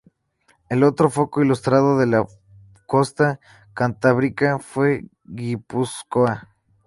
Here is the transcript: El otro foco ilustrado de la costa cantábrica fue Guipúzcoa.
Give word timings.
El 0.67 0.83
otro 0.83 1.11
foco 1.11 1.43
ilustrado 1.43 1.95
de 1.99 2.07
la 2.07 2.25
costa 2.87 3.39
cantábrica 3.75 4.57
fue 4.57 5.05
Guipúzcoa. 5.25 6.49